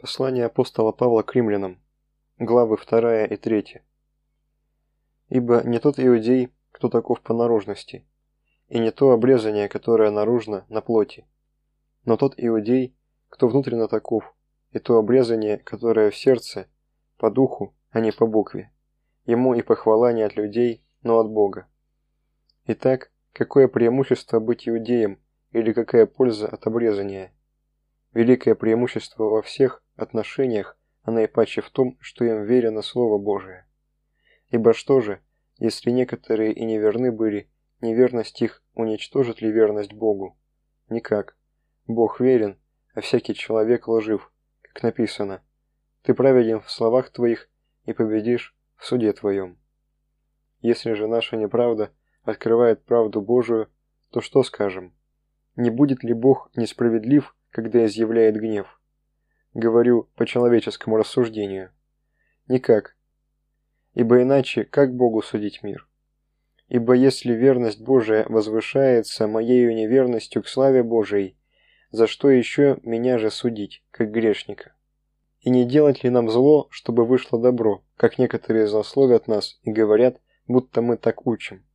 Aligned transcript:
Послание 0.00 0.44
апостола 0.46 0.92
Павла 0.92 1.22
к 1.22 1.34
римлянам, 1.34 1.80
главы 2.38 2.76
2 2.76 3.24
и 3.24 3.36
3. 3.36 3.82
Ибо 5.28 5.62
не 5.64 5.80
тот 5.80 5.98
иудей, 5.98 6.52
кто 6.70 6.88
таков 6.88 7.20
по 7.20 7.34
наружности, 7.34 8.06
и 8.68 8.78
не 8.78 8.92
то 8.92 9.10
обрезание, 9.10 9.68
которое 9.68 10.12
наружно 10.12 10.64
на 10.68 10.82
плоти, 10.82 11.26
но 12.04 12.16
тот 12.16 12.34
иудей, 12.36 12.94
кто 13.28 13.48
внутренно 13.48 13.88
таков, 13.88 14.32
и 14.70 14.78
то 14.78 14.98
обрезание, 14.98 15.58
которое 15.58 16.12
в 16.12 16.16
сердце, 16.16 16.68
по 17.16 17.28
духу, 17.28 17.74
а 17.90 17.98
не 17.98 18.12
по 18.12 18.24
букве. 18.24 18.70
Ему 19.26 19.54
и 19.54 19.62
похвала 19.62 20.12
не 20.12 20.22
от 20.22 20.36
людей, 20.36 20.80
но 21.02 21.18
от 21.18 21.28
Бога. 21.28 21.66
Итак, 22.66 23.10
какое 23.32 23.66
преимущество 23.66 24.38
быть 24.38 24.68
иудеем, 24.68 25.18
или 25.50 25.72
какая 25.72 26.06
польза 26.06 26.46
от 26.46 26.68
обрезания? 26.68 27.32
Великое 28.12 28.54
преимущество 28.54 29.24
во 29.24 29.42
всех 29.42 29.82
отношениях, 29.98 30.78
а 31.02 31.10
наипаче 31.10 31.60
в 31.60 31.70
том, 31.70 31.98
что 32.00 32.24
им 32.24 32.44
верено 32.44 32.82
Слово 32.82 33.18
Божие. 33.18 33.66
Ибо 34.50 34.72
что 34.72 35.00
же, 35.00 35.20
если 35.58 35.90
некоторые 35.90 36.52
и 36.52 36.64
неверны 36.64 37.12
были, 37.12 37.50
неверность 37.80 38.40
их 38.40 38.62
уничтожит 38.74 39.42
ли 39.42 39.50
верность 39.50 39.92
Богу? 39.92 40.38
Никак. 40.88 41.36
Бог 41.86 42.20
верен, 42.20 42.58
а 42.94 43.00
всякий 43.00 43.34
человек 43.34 43.88
лжив, 43.88 44.32
как 44.62 44.82
написано. 44.82 45.42
Ты 46.02 46.14
праведен 46.14 46.60
в 46.60 46.70
словах 46.70 47.10
твоих 47.10 47.50
и 47.84 47.92
победишь 47.92 48.56
в 48.76 48.86
суде 48.86 49.12
твоем. 49.12 49.58
Если 50.60 50.92
же 50.92 51.06
наша 51.06 51.36
неправда 51.36 51.90
открывает 52.22 52.84
правду 52.84 53.20
Божию, 53.20 53.68
то 54.10 54.20
что 54.20 54.42
скажем? 54.42 54.94
Не 55.56 55.70
будет 55.70 56.02
ли 56.04 56.12
Бог 56.12 56.50
несправедлив, 56.54 57.34
когда 57.50 57.84
изъявляет 57.84 58.36
гнев? 58.36 58.77
Говорю 59.58 60.08
по 60.14 60.24
человеческому 60.24 60.98
рассуждению. 60.98 61.72
Никак. 62.46 62.94
Ибо 63.92 64.22
иначе 64.22 64.62
как 64.62 64.94
Богу 64.94 65.20
судить 65.20 65.64
мир? 65.64 65.88
Ибо 66.68 66.92
если 66.92 67.32
верность 67.32 67.80
Божия 67.80 68.24
возвышается 68.28 69.26
моею 69.26 69.74
неверностью 69.74 70.44
к 70.44 70.48
славе 70.48 70.84
Божией, 70.84 71.36
за 71.90 72.06
что 72.06 72.30
еще 72.30 72.78
меня 72.84 73.18
же 73.18 73.32
судить, 73.32 73.82
как 73.90 74.12
грешника? 74.12 74.76
И 75.40 75.50
не 75.50 75.64
делать 75.64 76.04
ли 76.04 76.10
нам 76.10 76.30
зло, 76.30 76.68
чтобы 76.70 77.04
вышло 77.04 77.36
добро, 77.36 77.82
как 77.96 78.16
некоторые 78.16 78.68
злословят 78.68 79.26
нас 79.26 79.58
и 79.64 79.72
говорят, 79.72 80.20
будто 80.46 80.82
мы 80.82 80.96
так 80.96 81.26
учим? 81.26 81.66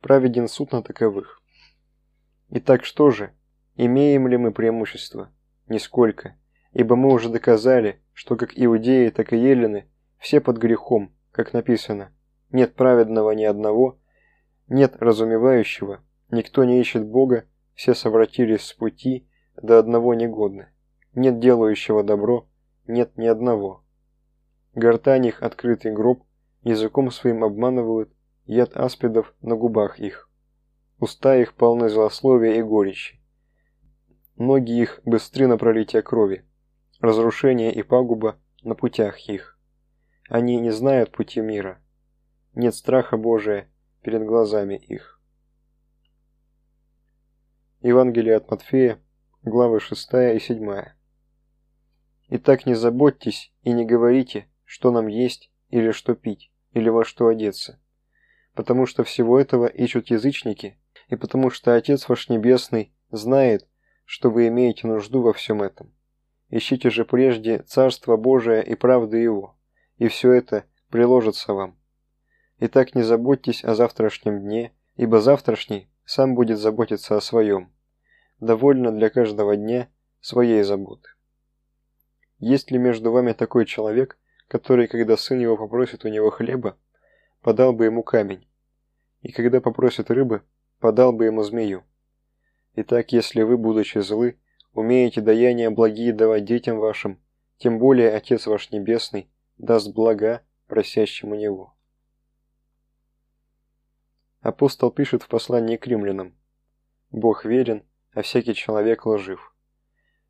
Праведен 0.00 0.48
суд 0.48 0.72
на 0.72 0.82
таковых. 0.82 1.42
Итак, 2.48 2.86
что 2.86 3.10
же? 3.10 3.34
Имеем 3.76 4.28
ли 4.28 4.38
мы 4.38 4.50
преимущество? 4.50 5.30
Нисколько 5.68 6.36
ибо 6.72 6.96
мы 6.96 7.12
уже 7.12 7.28
доказали, 7.28 8.00
что 8.12 8.36
как 8.36 8.52
иудеи, 8.54 9.10
так 9.10 9.32
и 9.32 9.36
елены 9.36 9.86
все 10.18 10.40
под 10.40 10.58
грехом, 10.58 11.12
как 11.30 11.52
написано. 11.52 12.12
Нет 12.50 12.74
праведного 12.74 13.32
ни 13.32 13.44
одного, 13.44 13.98
нет 14.68 14.96
разумевающего, 14.98 16.00
никто 16.30 16.64
не 16.64 16.80
ищет 16.80 17.06
Бога, 17.06 17.44
все 17.74 17.94
совратились 17.94 18.62
с 18.62 18.72
пути, 18.72 19.26
до 19.60 19.78
одного 19.78 20.14
негодны. 20.14 20.68
Нет 21.14 21.40
делающего 21.40 22.02
добро, 22.02 22.48
нет 22.86 23.16
ни 23.16 23.26
одного. 23.26 23.84
Гортань 24.74 25.26
их 25.26 25.42
открытый 25.42 25.92
гроб, 25.92 26.24
языком 26.62 27.10
своим 27.10 27.44
обманывают, 27.44 28.10
яд 28.46 28.74
аспидов 28.74 29.34
на 29.42 29.56
губах 29.56 29.98
их. 29.98 30.30
Уста 30.98 31.36
их 31.36 31.54
полны 31.54 31.88
злословия 31.88 32.54
и 32.54 32.62
горечи. 32.62 33.20
Ноги 34.36 34.80
их 34.80 35.00
быстры 35.04 35.46
на 35.46 35.58
пролитие 35.58 36.02
крови 36.02 36.44
разрушение 37.02 37.74
и 37.74 37.82
пагуба 37.82 38.38
на 38.62 38.74
путях 38.76 39.28
их. 39.28 39.58
Они 40.28 40.58
не 40.58 40.70
знают 40.70 41.10
пути 41.10 41.40
мира. 41.40 41.82
Нет 42.54 42.74
страха 42.74 43.16
Божия 43.16 43.68
перед 44.02 44.24
глазами 44.24 44.76
их. 44.76 45.20
Евангелие 47.80 48.36
от 48.36 48.48
Матфея, 48.48 49.00
главы 49.42 49.80
6 49.80 50.08
и 50.36 50.38
7. 50.38 50.84
Итак, 52.28 52.66
не 52.66 52.74
заботьтесь 52.74 53.52
и 53.62 53.72
не 53.72 53.84
говорите, 53.84 54.46
что 54.64 54.92
нам 54.92 55.08
есть 55.08 55.50
или 55.70 55.90
что 55.90 56.14
пить, 56.14 56.52
или 56.70 56.88
во 56.88 57.04
что 57.04 57.26
одеться. 57.26 57.80
Потому 58.54 58.86
что 58.86 59.02
всего 59.02 59.40
этого 59.40 59.66
ищут 59.66 60.10
язычники, 60.10 60.78
и 61.08 61.16
потому 61.16 61.50
что 61.50 61.74
Отец 61.74 62.08
ваш 62.08 62.28
Небесный 62.28 62.94
знает, 63.10 63.66
что 64.04 64.30
вы 64.30 64.46
имеете 64.46 64.86
нужду 64.86 65.20
во 65.22 65.32
всем 65.32 65.62
этом. 65.62 65.92
Ищите 66.54 66.90
же 66.90 67.06
прежде 67.06 67.60
Царство 67.60 68.18
Божие 68.18 68.62
и 68.62 68.74
правды 68.74 69.16
Его, 69.16 69.56
и 69.96 70.08
все 70.08 70.32
это 70.32 70.64
приложится 70.90 71.54
вам. 71.54 71.78
Итак, 72.58 72.94
не 72.94 73.02
заботьтесь 73.02 73.64
о 73.64 73.74
завтрашнем 73.74 74.38
дне, 74.38 74.74
ибо 74.96 75.22
завтрашний 75.22 75.88
сам 76.04 76.34
будет 76.34 76.58
заботиться 76.58 77.16
о 77.16 77.22
своем. 77.22 77.72
Довольно 78.38 78.92
для 78.92 79.08
каждого 79.08 79.56
дня 79.56 79.88
своей 80.20 80.62
заботы. 80.62 81.08
Есть 82.38 82.70
ли 82.70 82.76
между 82.76 83.12
вами 83.12 83.32
такой 83.32 83.64
человек, 83.64 84.18
который, 84.46 84.88
когда 84.88 85.16
сын 85.16 85.40
его 85.40 85.56
попросит 85.56 86.04
у 86.04 86.08
него 86.08 86.28
хлеба, 86.28 86.76
подал 87.40 87.72
бы 87.72 87.86
ему 87.86 88.02
камень, 88.02 88.46
и 89.22 89.32
когда 89.32 89.62
попросит 89.62 90.10
рыбы, 90.10 90.42
подал 90.80 91.14
бы 91.14 91.24
ему 91.24 91.44
змею? 91.44 91.82
Итак, 92.74 93.12
если 93.12 93.40
вы, 93.40 93.56
будучи 93.56 94.00
злы, 94.00 94.36
умеете 94.72 95.20
даяния 95.20 95.70
благие 95.70 96.12
давать 96.12 96.44
детям 96.44 96.78
вашим, 96.78 97.20
тем 97.58 97.78
более 97.78 98.14
Отец 98.14 98.46
ваш 98.46 98.70
Небесный 98.70 99.30
даст 99.58 99.92
блага 99.94 100.42
просящему 100.66 101.34
Него. 101.34 101.74
Апостол 104.40 104.90
пишет 104.90 105.22
в 105.22 105.28
послании 105.28 105.76
к 105.76 105.86
римлянам 105.86 106.34
«Бог 107.10 107.44
верен, 107.44 107.84
а 108.12 108.22
всякий 108.22 108.54
человек 108.54 109.06
лжив». 109.06 109.54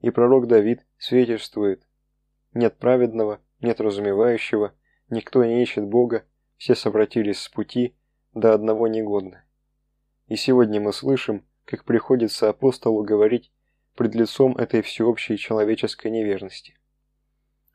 И 0.00 0.10
пророк 0.10 0.46
Давид 0.46 0.86
свидетельствует 0.96 1.86
«Нет 2.54 2.78
праведного, 2.78 3.40
нет 3.60 3.80
разумевающего, 3.80 4.72
никто 5.10 5.44
не 5.44 5.62
ищет 5.62 5.84
Бога, 5.84 6.24
все 6.56 6.74
совратились 6.74 7.40
с 7.40 7.48
пути, 7.48 7.94
до 8.32 8.54
одного 8.54 8.86
негодны». 8.86 9.42
И 10.28 10.36
сегодня 10.36 10.80
мы 10.80 10.92
слышим, 10.92 11.44
как 11.64 11.84
приходится 11.84 12.48
апостолу 12.48 13.02
говорить 13.02 13.52
пред 13.98 14.14
лицом 14.14 14.56
этой 14.56 14.80
всеобщей 14.80 15.36
человеческой 15.36 16.12
неверности. 16.12 16.78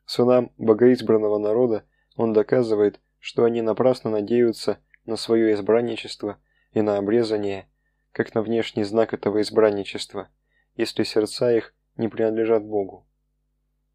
Сынам 0.06 0.52
богоизбранного 0.56 1.36
народа 1.36 1.84
он 2.16 2.32
доказывает, 2.32 2.98
что 3.18 3.44
они 3.44 3.60
напрасно 3.60 4.08
надеются 4.08 4.78
на 5.04 5.16
свое 5.16 5.52
избранничество 5.52 6.38
и 6.72 6.80
на 6.80 6.96
обрезание, 6.96 7.68
как 8.10 8.34
на 8.34 8.40
внешний 8.40 8.84
знак 8.84 9.12
этого 9.12 9.42
избранничества, 9.42 10.30
если 10.76 11.02
сердца 11.02 11.54
их 11.54 11.74
не 11.98 12.08
принадлежат 12.08 12.64
Богу. 12.64 13.06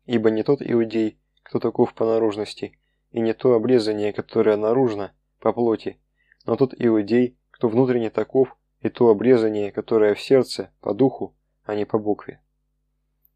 Ибо 0.05 0.29
не 0.29 0.43
тот 0.43 0.61
иудей, 0.61 1.19
кто 1.41 1.59
таков 1.59 1.95
по 1.95 2.05
наружности, 2.05 2.77
и 3.09 3.21
не 3.21 3.33
то 3.33 3.55
обрезание, 3.55 4.13
которое 4.13 4.55
наружно, 4.55 5.15
по 5.39 5.51
плоти, 5.51 5.99
но 6.45 6.55
тот 6.57 6.75
иудей, 6.77 7.39
кто 7.49 7.69
внутренне 7.69 8.11
таков, 8.11 8.55
и 8.81 8.89
то 8.89 9.09
обрезание, 9.09 9.71
которое 9.71 10.13
в 10.13 10.21
сердце, 10.21 10.71
по 10.79 10.93
духу, 10.93 11.35
а 11.69 11.75
не 11.75 11.85
по 11.85 11.99
букве. 11.99 12.41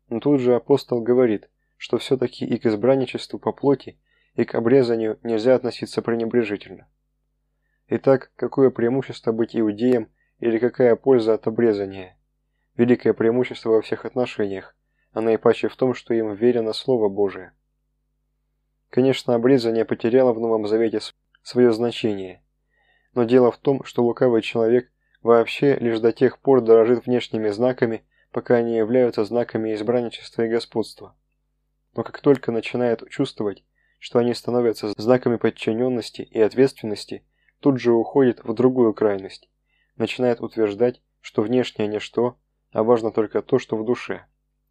Но 0.10 0.20
тут 0.20 0.40
же 0.40 0.56
апостол 0.56 1.02
говорит, 1.02 1.52
что 1.78 2.00
все-таки 2.00 2.46
и 2.46 2.58
к 2.58 2.66
избранничеству 2.66 3.38
по 3.38 3.52
плоти, 3.52 4.00
и 4.34 4.44
к 4.44 4.56
обрезанию 4.56 5.20
нельзя 5.22 5.54
относиться 5.54 6.02
пренебрежительно. 6.02 6.88
Итак, 7.90 8.32
какое 8.36 8.72
преимущество 8.72 9.32
быть 9.32 9.56
иудеем 9.56 10.10
или 10.40 10.58
какая 10.58 10.96
польза 10.96 11.36
от 11.36 11.46
обрезания? 11.46 12.18
Великое 12.76 13.14
преимущество 13.14 13.70
во 13.70 13.82
всех 13.84 14.04
отношениях, 14.04 14.76
а 15.12 15.22
наипаче 15.22 15.68
в 15.68 15.76
том, 15.76 15.94
что 15.94 16.16
им 16.16 16.34
верено 16.34 16.74
Слово 16.74 17.10
Божие. 17.10 17.54
Конечно, 18.90 19.36
обрезание 19.36 19.86
потеряло 19.86 20.34
в 20.34 20.40
Новом 20.40 20.66
Завете 20.66 21.02
свое 21.44 21.72
значение, 21.72 22.42
но 23.14 23.26
дело 23.26 23.52
в 23.52 23.60
том, 23.60 23.84
что 23.84 24.04
лукавый 24.04 24.42
человек 24.42 24.90
вообще 25.22 25.76
лишь 25.76 26.00
до 26.00 26.12
тех 26.12 26.40
пор 26.40 26.62
дорожит 26.62 27.06
внешними 27.06 27.50
знаками, 27.50 28.04
пока 28.34 28.56
они 28.56 28.76
являются 28.76 29.24
знаками 29.24 29.74
избранничества 29.74 30.42
и 30.42 30.50
господства. 30.50 31.16
Но 31.96 32.04
как 32.04 32.20
только 32.20 32.52
начинает 32.52 33.08
чувствовать, 33.10 33.64
что 34.00 34.20
они 34.20 34.34
становятся 34.34 34.92
знаками 34.98 35.38
подчиненности 35.38 36.24
и 36.24 36.40
ответственности, 36.42 37.24
тут 37.60 37.80
же 37.80 37.94
уходит 37.94 38.44
в 38.44 38.54
другую 38.54 38.94
крайность, 38.94 39.50
начинает 39.96 40.42
утверждать, 40.42 41.02
что 41.22 41.44
внешнее 41.44 41.88
ничто, 41.88 42.38
а 42.72 42.84
важно 42.84 43.12
только 43.12 43.44
то, 43.44 43.60
что 43.60 43.78
в 43.78 43.86
душе, 43.86 44.26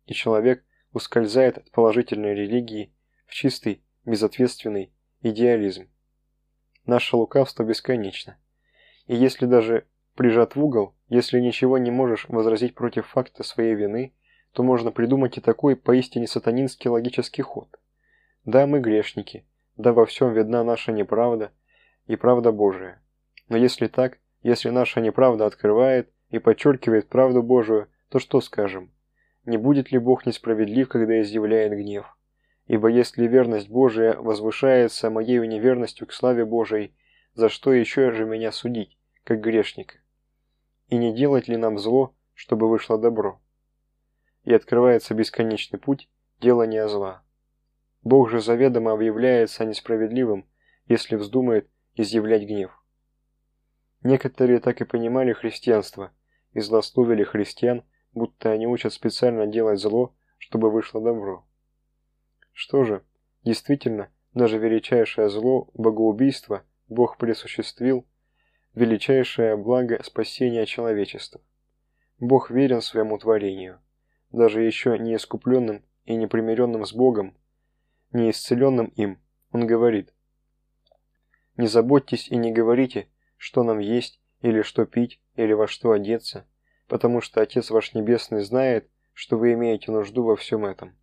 и 0.07 0.13
человек 0.13 0.65
ускользает 0.93 1.59
от 1.59 1.71
положительной 1.71 2.35
религии 2.35 2.93
в 3.27 3.33
чистый, 3.33 3.85
безответственный 4.05 4.93
идеализм. 5.23 5.89
Наше 6.85 7.17
лукавство 7.17 7.63
бесконечно. 7.63 8.37
И 9.07 9.15
если 9.15 9.47
даже 9.47 9.87
прижат 10.17 10.57
в 10.57 10.65
угол, 10.65 10.97
если 11.13 11.41
ничего 11.41 11.77
не 11.77 11.91
можешь 11.91 12.27
возразить 12.31 12.75
против 12.75 13.07
факта 13.07 13.43
своей 13.43 13.75
вины, 13.75 14.15
то 14.53 14.63
можно 14.63 14.91
придумать 14.91 15.37
и 15.37 15.43
такой 15.43 15.77
поистине 15.77 16.27
сатанинский 16.27 16.89
логический 16.89 17.43
ход. 17.43 17.69
Да, 18.47 18.67
мы 18.67 18.81
грешники, 18.81 19.45
да 19.77 19.93
во 19.93 20.07
всем 20.07 20.33
видна 20.33 20.65
наша 20.65 20.91
неправда 20.91 21.53
и 22.07 22.17
правда 22.17 22.51
Божия. 22.51 23.03
Но 23.51 23.59
если 23.59 23.89
так, 23.89 24.21
если 24.43 24.71
наша 24.71 25.03
неправда 25.03 25.45
открывает 25.45 26.11
и 26.31 26.39
подчеркивает 26.39 27.11
правду 27.11 27.43
Божию, 27.43 27.89
то 28.09 28.19
что 28.19 28.41
скажем? 28.41 28.91
Не 29.45 29.59
будет 29.59 29.93
ли 29.93 29.99
Бог 29.99 30.25
несправедлив, 30.25 30.89
когда 30.89 31.21
изъявляет 31.21 31.73
гнев? 31.73 32.07
Ибо 32.69 32.89
если 32.89 33.27
верность 33.27 33.69
Божия 33.69 34.15
возвышается 34.15 35.11
моей 35.11 35.47
неверностью 35.47 36.07
к 36.07 36.15
славе 36.15 36.47
Божией, 36.47 36.95
за 37.35 37.51
что 37.51 37.75
еще 37.75 38.13
же 38.13 38.25
меня 38.25 38.51
судить, 38.51 38.97
как 39.25 39.43
грешника? 39.43 39.97
И 40.93 40.97
не 40.99 41.15
делать 41.15 41.49
ли 41.49 41.57
нам 41.57 41.79
зло, 41.79 42.15
чтобы 42.35 42.69
вышло 42.69 42.99
добро? 42.99 43.41
И 44.45 44.53
открывается 44.53 45.15
бесконечный 45.15 45.79
путь 45.79 46.11
делания 46.39 46.87
зла. 46.87 47.23
Бог 48.03 48.29
же 48.29 48.43
заведомо 48.43 48.93
объявляется 48.93 49.65
несправедливым, 49.65 50.47
если 50.85 51.17
вздумает 51.17 51.67
изъявлять 51.95 52.43
гнев. 52.43 52.79
Некоторые 54.03 54.61
так 54.61 54.83
и 54.83 54.85
понимали 54.85 55.33
христианство 55.33 56.13
и 56.53 56.61
злословили 56.61 57.25
христиан, 57.25 57.85
будто 58.13 58.51
они 58.51 58.67
учат 58.67 58.93
специально 58.93 59.47
делать 59.47 59.81
зло, 59.81 60.15
чтобы 60.37 60.71
вышло 60.71 61.01
добро. 61.01 61.47
Что 62.53 62.85
же, 62.85 63.03
действительно, 63.45 64.11
даже 64.35 64.59
величайшее 64.59 65.31
зло, 65.31 65.71
богоубийство, 65.73 66.65
Бог 66.89 67.17
присуществил, 67.17 68.07
величайшее 68.75 69.57
благо 69.57 70.03
спасения 70.03 70.67
человечества. 70.67 71.41
Бог 72.19 72.51
верен 72.51 72.81
своему 72.81 73.19
творению, 73.19 73.81
даже 74.31 74.63
еще 74.63 74.99
не 74.99 75.17
искупленным 75.17 75.85
и 76.05 76.15
не 76.17 76.27
примиренным 76.27 76.87
с 76.87 76.93
Богом, 76.93 77.37
не 78.13 78.31
исцеленным 78.31 78.87
им, 78.97 79.21
Он 79.51 79.67
говорит, 79.67 80.15
«Не 81.57 81.67
заботьтесь 81.67 82.29
и 82.29 82.37
не 82.37 82.53
говорите, 82.53 83.09
что 83.37 83.63
нам 83.63 83.79
есть, 83.79 84.21
или 84.41 84.63
что 84.63 84.87
пить, 84.87 85.21
или 85.35 85.53
во 85.53 85.67
что 85.67 85.93
одеться, 85.93 86.47
потому 86.89 87.21
что 87.21 87.41
Отец 87.41 87.71
ваш 87.71 87.95
Небесный 87.95 88.43
знает, 88.43 88.89
что 89.13 89.37
вы 89.37 89.53
имеете 89.53 89.93
нужду 89.93 90.25
во 90.25 90.37
всем 90.37 90.65
этом. 90.65 90.97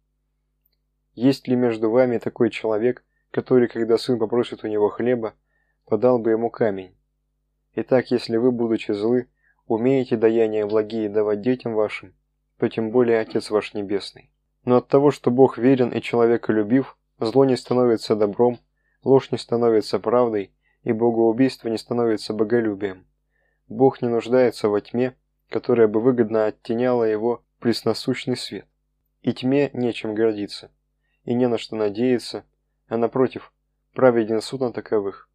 Есть 1.13 1.47
ли 1.47 1.55
между 1.55 1.89
вами 1.89 2.17
такой 2.17 2.49
человек, 2.49 3.03
который, 3.31 3.67
когда 3.67 3.97
сын 3.97 4.17
попросит 4.17 4.63
у 4.63 4.67
него 4.67 4.89
хлеба, 4.89 5.35
подал 5.85 6.19
бы 6.19 6.31
ему 6.31 6.49
камень? 6.49 6.95
Итак, 7.75 8.11
если 8.11 8.37
вы, 8.37 8.51
будучи 8.51 8.91
злы, 8.91 9.27
умеете 9.67 10.17
даяния 10.17 10.65
благие 10.65 11.09
давать 11.09 11.41
детям 11.41 11.75
вашим, 11.75 12.13
то 12.57 12.67
тем 12.67 12.91
более 12.91 13.19
Отец 13.19 13.49
ваш 13.51 13.73
Небесный. 13.73 14.31
Но 14.65 14.77
от 14.77 14.87
того, 14.87 15.11
что 15.11 15.31
Бог 15.31 15.57
верен 15.57 15.89
и 15.89 16.01
человеколюбив, 16.01 16.97
зло 17.19 17.45
не 17.45 17.55
становится 17.55 18.15
добром, 18.15 18.59
ложь 19.03 19.31
не 19.31 19.37
становится 19.37 19.99
правдой, 19.99 20.51
и 20.83 20.91
богоубийство 20.91 21.67
не 21.67 21.77
становится 21.77 22.33
боголюбием. 22.33 23.05
Бог 23.67 24.01
не 24.01 24.09
нуждается 24.09 24.69
во 24.69 24.81
тьме, 24.81 25.15
которая 25.49 25.87
бы 25.87 26.01
выгодно 26.01 26.45
оттеняла 26.45 27.03
его 27.03 27.43
пресносущный 27.59 28.37
свет. 28.37 28.65
И 29.21 29.33
тьме 29.33 29.69
нечем 29.73 30.15
гордиться, 30.15 30.71
и 31.23 31.33
не 31.33 31.47
на 31.47 31.57
что 31.57 31.75
надеяться, 31.75 32.45
а 32.87 32.97
напротив, 32.97 33.53
праведен 33.93 34.41
суд 34.41 34.61
на 34.61 34.71
таковых. 34.71 35.29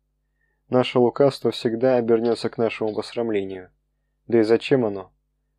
Наше 0.69 0.99
лукавство 0.99 1.51
всегда 1.51 1.97
обернется 1.97 2.49
к 2.49 2.59
нашему 2.59 2.95
посрамлению. 2.95 3.71
Да 4.27 4.41
и 4.41 4.43
зачем 4.43 4.85
оно? 4.85 5.13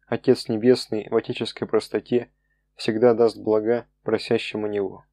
Отец 0.08 0.50
Небесный 0.50 1.08
в 1.10 1.16
отеческой 1.16 1.68
простоте 1.68 2.32
всегда 2.76 3.14
даст 3.14 3.38
блага 3.38 3.86
просящему 4.04 4.68
Него. 4.68 5.06